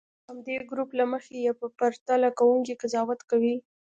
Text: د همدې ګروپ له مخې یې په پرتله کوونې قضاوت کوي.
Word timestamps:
د 0.21 0.23
همدې 0.29 0.55
ګروپ 0.69 0.89
له 0.99 1.05
مخې 1.11 1.33
یې 1.45 1.51
په 1.59 1.65
پرتله 1.77 2.29
کوونې 2.39 2.73
قضاوت 2.81 3.19
کوي. 3.29 3.55